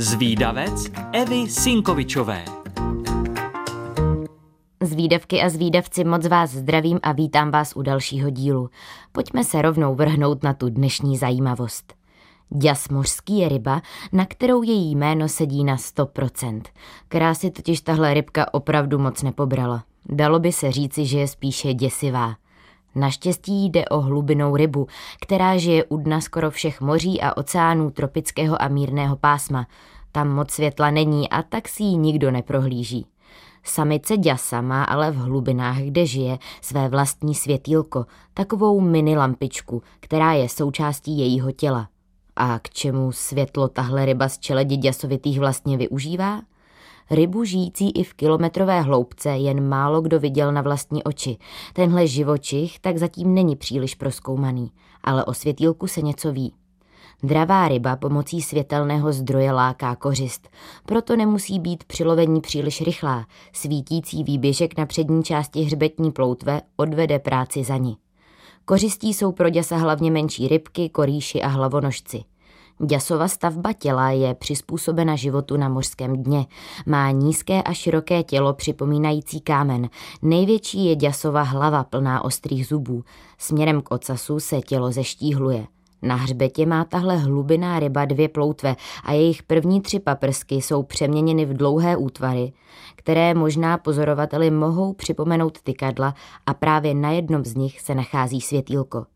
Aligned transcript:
Zvídavec 0.00 0.90
Evy 1.12 1.46
Sinkovičové 1.50 2.44
Zvídavky 4.82 5.42
a 5.42 5.48
zvídavci 5.48 6.04
moc 6.04 6.26
vás 6.26 6.50
zdravím 6.50 7.00
a 7.02 7.12
vítám 7.12 7.50
vás 7.50 7.76
u 7.76 7.82
dalšího 7.82 8.30
dílu. 8.30 8.70
Pojďme 9.12 9.44
se 9.44 9.62
rovnou 9.62 9.94
vrhnout 9.94 10.42
na 10.42 10.54
tu 10.54 10.68
dnešní 10.68 11.16
zajímavost. 11.16 11.94
Děs 12.50 12.88
mořský 12.88 13.38
je 13.38 13.48
ryba, 13.48 13.82
na 14.12 14.26
kterou 14.26 14.62
její 14.62 14.94
jméno 14.94 15.28
sedí 15.28 15.64
na 15.64 15.76
100%. 15.76 16.62
Krásy 17.08 17.50
totiž 17.50 17.80
tahle 17.80 18.14
rybka 18.14 18.54
opravdu 18.54 18.98
moc 18.98 19.22
nepobrala. 19.22 19.84
Dalo 20.08 20.38
by 20.38 20.52
se 20.52 20.72
říci, 20.72 21.06
že 21.06 21.18
je 21.18 21.28
spíše 21.28 21.74
děsivá. 21.74 22.34
Naštěstí 22.94 23.66
jde 23.66 23.84
o 23.84 24.00
hlubinou 24.00 24.56
rybu, 24.56 24.86
která 25.20 25.56
žije 25.56 25.84
u 25.84 25.96
dna 25.96 26.20
skoro 26.20 26.50
všech 26.50 26.80
moří 26.80 27.20
a 27.20 27.36
oceánů 27.36 27.90
tropického 27.90 28.62
a 28.62 28.68
mírného 28.68 29.16
pásma. 29.16 29.66
Tam 30.12 30.28
moc 30.28 30.50
světla 30.50 30.90
není 30.90 31.30
a 31.30 31.42
tak 31.42 31.68
si 31.68 31.82
ji 31.82 31.96
nikdo 31.96 32.30
neprohlíží. 32.30 33.06
Samice 33.64 34.16
děsa 34.16 34.60
má 34.60 34.84
ale 34.84 35.10
v 35.10 35.16
hlubinách, 35.16 35.78
kde 35.78 36.06
žije, 36.06 36.38
své 36.60 36.88
vlastní 36.88 37.34
světýlko, 37.34 38.06
takovou 38.34 38.80
mini 38.80 39.16
lampičku, 39.16 39.82
která 40.00 40.32
je 40.32 40.48
součástí 40.48 41.18
jejího 41.18 41.52
těla. 41.52 41.88
A 42.36 42.58
k 42.58 42.70
čemu 42.70 43.12
světlo 43.12 43.68
tahle 43.68 44.06
ryba 44.06 44.28
z 44.28 44.38
čeledí 44.38 44.76
děsovitých 44.76 45.38
vlastně 45.38 45.76
využívá? 45.76 46.42
Rybu 47.10 47.44
žijící 47.44 47.90
i 47.90 48.04
v 48.04 48.14
kilometrové 48.14 48.80
hloubce 48.80 49.28
jen 49.28 49.68
málo 49.68 50.00
kdo 50.00 50.20
viděl 50.20 50.52
na 50.52 50.62
vlastní 50.62 51.04
oči. 51.04 51.36
Tenhle 51.72 52.06
živočich 52.06 52.78
tak 52.80 52.98
zatím 52.98 53.34
není 53.34 53.56
příliš 53.56 53.94
proskoumaný, 53.94 54.70
ale 55.04 55.24
o 55.24 55.34
světýlku 55.34 55.86
se 55.86 56.02
něco 56.02 56.32
ví. 56.32 56.54
Dravá 57.22 57.68
ryba 57.68 57.96
pomocí 57.96 58.42
světelného 58.42 59.12
zdroje 59.12 59.52
láká 59.52 59.96
kořist, 59.96 60.48
proto 60.86 61.16
nemusí 61.16 61.58
být 61.58 61.84
přilovení 61.84 62.40
příliš 62.40 62.80
rychlá. 62.80 63.26
Svítící 63.52 64.24
výběžek 64.24 64.78
na 64.78 64.86
přední 64.86 65.22
části 65.22 65.62
hřbetní 65.62 66.12
ploutve 66.12 66.60
odvede 66.76 67.18
práci 67.18 67.64
za 67.64 67.76
ní. 67.76 67.96
Kořistí 68.64 69.14
jsou 69.14 69.32
pro 69.32 69.50
děsa 69.50 69.76
hlavně 69.76 70.10
menší 70.10 70.48
rybky, 70.48 70.88
korýši 70.88 71.42
a 71.42 71.48
hlavonožci. 71.48 72.24
Děsova 72.86 73.28
stavba 73.28 73.72
těla 73.72 74.10
je 74.10 74.34
přizpůsobena 74.34 75.16
životu 75.16 75.56
na 75.56 75.68
mořském 75.68 76.22
dně. 76.22 76.46
Má 76.86 77.10
nízké 77.10 77.62
a 77.62 77.72
široké 77.72 78.22
tělo 78.22 78.54
připomínající 78.54 79.40
kámen. 79.40 79.88
Největší 80.22 80.84
je 80.84 80.96
děsova 80.96 81.42
hlava 81.42 81.84
plná 81.84 82.24
ostrých 82.24 82.66
zubů. 82.66 83.04
Směrem 83.38 83.82
k 83.82 83.90
ocasu 83.90 84.40
se 84.40 84.60
tělo 84.60 84.92
zeštíhluje. 84.92 85.66
Na 86.02 86.14
hřbetě 86.14 86.66
má 86.66 86.84
tahle 86.84 87.16
hlubiná 87.16 87.80
ryba 87.80 88.04
dvě 88.04 88.28
ploutve 88.28 88.76
a 89.04 89.12
jejich 89.12 89.42
první 89.42 89.80
tři 89.80 90.00
paprsky 90.00 90.54
jsou 90.54 90.82
přeměněny 90.82 91.44
v 91.44 91.54
dlouhé 91.54 91.96
útvary, 91.96 92.52
které 92.96 93.34
možná 93.34 93.78
pozorovateli 93.78 94.50
mohou 94.50 94.92
připomenout 94.92 95.62
tykadla 95.62 96.14
a 96.46 96.54
právě 96.54 96.94
na 96.94 97.10
jednom 97.10 97.44
z 97.44 97.54
nich 97.54 97.80
se 97.80 97.94
nachází 97.94 98.40
světýlko. 98.40 99.06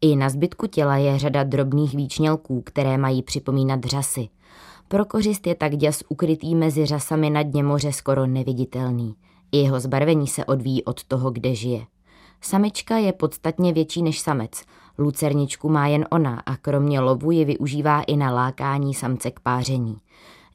I 0.00 0.16
na 0.16 0.28
zbytku 0.28 0.66
těla 0.66 0.96
je 0.96 1.18
řada 1.18 1.42
drobných 1.44 1.94
výčnělků, 1.94 2.62
které 2.62 2.98
mají 2.98 3.22
připomínat 3.22 3.84
řasy. 3.84 4.28
Pro 4.88 5.04
kořist 5.04 5.46
je 5.46 5.54
tak 5.54 5.76
děs 5.76 6.04
ukrytý 6.08 6.54
mezi 6.54 6.86
řasami 6.86 7.30
na 7.30 7.42
dně 7.42 7.62
moře 7.62 7.92
skoro 7.92 8.26
neviditelný. 8.26 9.14
Jeho 9.52 9.80
zbarvení 9.80 10.26
se 10.26 10.44
odvíjí 10.44 10.84
od 10.84 11.04
toho, 11.04 11.30
kde 11.30 11.54
žije. 11.54 11.86
Samička 12.40 12.96
je 12.96 13.12
podstatně 13.12 13.72
větší 13.72 14.02
než 14.02 14.20
samec. 14.20 14.62
Lucerničku 14.98 15.68
má 15.68 15.86
jen 15.86 16.06
ona 16.10 16.42
a 16.46 16.56
kromě 16.56 17.00
lovu 17.00 17.30
ji 17.30 17.44
využívá 17.44 18.02
i 18.02 18.16
na 18.16 18.30
lákání 18.30 18.94
samce 18.94 19.30
k 19.30 19.40
páření. 19.40 19.96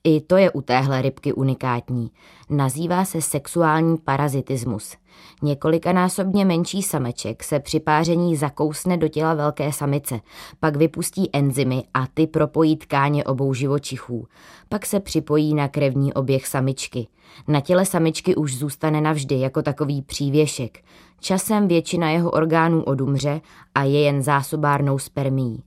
I 0.03 0.21
to 0.21 0.37
je 0.37 0.51
u 0.51 0.61
téhle 0.61 1.01
rybky 1.01 1.33
unikátní. 1.33 2.11
Nazývá 2.49 3.05
se 3.05 3.21
sexuální 3.21 3.97
parazitismus. 3.97 4.95
Několikanásobně 5.41 6.45
menší 6.45 6.81
sameček 6.81 7.43
se 7.43 7.59
při 7.59 7.79
páření 7.79 8.35
zakousne 8.35 8.97
do 8.97 9.07
těla 9.07 9.33
velké 9.33 9.71
samice, 9.73 10.19
pak 10.59 10.75
vypustí 10.75 11.29
enzymy 11.33 11.83
a 11.93 12.07
ty 12.13 12.27
propojí 12.27 12.77
tkáně 12.77 13.23
obou 13.23 13.53
živočichů. 13.53 14.27
Pak 14.69 14.85
se 14.85 14.99
připojí 14.99 15.53
na 15.53 15.67
krevní 15.67 16.13
oběh 16.13 16.47
samičky. 16.47 17.07
Na 17.47 17.61
těle 17.61 17.85
samičky 17.85 18.35
už 18.35 18.57
zůstane 18.57 19.01
navždy 19.01 19.39
jako 19.39 19.61
takový 19.61 20.01
přívěšek. 20.01 20.83
Časem 21.19 21.67
většina 21.67 22.09
jeho 22.09 22.31
orgánů 22.31 22.83
odumře 22.83 23.41
a 23.75 23.83
je 23.83 24.01
jen 24.01 24.21
zásobárnou 24.21 24.99
spermí. 24.99 25.63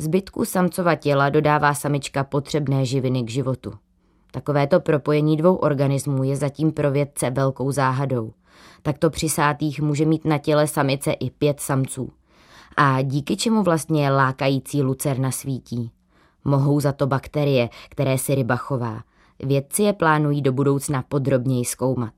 Zbytku 0.00 0.44
samcova 0.44 0.94
těla 0.94 1.28
dodává 1.28 1.74
samička 1.74 2.24
potřebné 2.24 2.84
živiny 2.84 3.22
k 3.22 3.30
životu. 3.30 3.72
Takovéto 4.30 4.80
propojení 4.80 5.36
dvou 5.36 5.54
organismů 5.54 6.24
je 6.24 6.36
zatím 6.36 6.72
pro 6.72 6.90
vědce 6.90 7.30
velkou 7.30 7.72
záhadou. 7.72 8.32
Takto 8.82 9.10
přisátých 9.10 9.80
může 9.80 10.04
mít 10.04 10.24
na 10.24 10.38
těle 10.38 10.66
samice 10.66 11.12
i 11.12 11.30
pět 11.30 11.60
samců. 11.60 12.10
A 12.76 13.02
díky 13.02 13.36
čemu 13.36 13.62
vlastně 13.62 14.10
lákající 14.10 14.82
lucerna 14.82 15.30
svítí? 15.30 15.90
Mohou 16.44 16.80
za 16.80 16.92
to 16.92 17.06
bakterie, 17.06 17.68
které 17.88 18.18
si 18.18 18.34
ryba 18.34 18.56
chová. 18.56 19.02
Vědci 19.42 19.82
je 19.82 19.92
plánují 19.92 20.42
do 20.42 20.52
budoucna 20.52 21.02
podrobněji 21.08 21.64
zkoumat. 21.64 22.14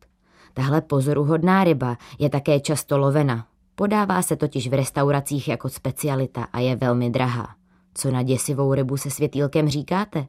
Tahle 0.54 0.80
pozoruhodná 0.80 1.64
ryba 1.64 1.96
je 2.18 2.30
také 2.30 2.60
často 2.60 2.98
lovena. 2.98 3.46
Podává 3.74 4.22
se 4.22 4.36
totiž 4.36 4.68
v 4.68 4.74
restauracích 4.74 5.48
jako 5.48 5.68
specialita 5.68 6.46
a 6.52 6.60
je 6.60 6.76
velmi 6.76 7.10
drahá. 7.10 7.59
Co 7.94 8.10
na 8.10 8.22
děsivou 8.22 8.74
rybu 8.74 8.96
se 8.96 9.10
světýlkem 9.10 9.68
říkáte? 9.68 10.26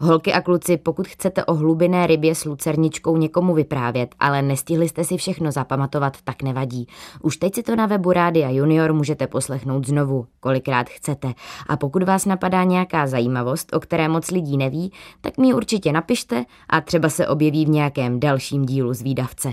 Holky 0.00 0.32
a 0.32 0.40
kluci, 0.40 0.76
pokud 0.76 1.08
chcete 1.08 1.44
o 1.44 1.54
hlubiné 1.54 2.06
rybě 2.06 2.34
s 2.34 2.44
lucerničkou 2.44 3.16
někomu 3.16 3.54
vyprávět, 3.54 4.14
ale 4.18 4.42
nestihli 4.42 4.88
jste 4.88 5.04
si 5.04 5.16
všechno 5.16 5.52
zapamatovat, 5.52 6.16
tak 6.24 6.42
nevadí. 6.42 6.86
Už 7.22 7.36
teď 7.36 7.54
si 7.54 7.62
to 7.62 7.76
na 7.76 7.86
webu 7.86 8.12
Rádia 8.12 8.50
Junior 8.50 8.92
můžete 8.92 9.26
poslechnout 9.26 9.86
znovu, 9.86 10.26
kolikrát 10.40 10.90
chcete. 10.90 11.32
A 11.68 11.76
pokud 11.76 12.02
vás 12.02 12.26
napadá 12.26 12.64
nějaká 12.64 13.06
zajímavost, 13.06 13.74
o 13.74 13.80
které 13.80 14.08
moc 14.08 14.30
lidí 14.30 14.56
neví, 14.56 14.92
tak 15.20 15.38
mi 15.38 15.54
určitě 15.54 15.92
napište 15.92 16.44
a 16.68 16.80
třeba 16.80 17.08
se 17.08 17.28
objeví 17.28 17.66
v 17.66 17.68
nějakém 17.68 18.20
dalším 18.20 18.66
dílu 18.66 18.94
z 18.94 19.02
výdavce. 19.02 19.52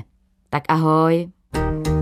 Tak 0.49 0.63
ahoj! 0.67 1.29
thank 1.51 1.87
you 1.87 1.98